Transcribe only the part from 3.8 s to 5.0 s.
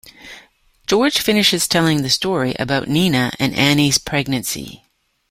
pregnancy.